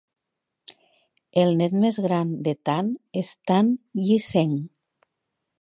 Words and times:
El 1.41 1.53
net 1.59 1.75
més 1.83 2.01
gran 2.07 2.33
de 2.49 2.55
Tan 2.71 2.91
és 3.23 3.31
Tan 3.51 3.73
Yee 4.09 4.27
Seng. 4.33 4.61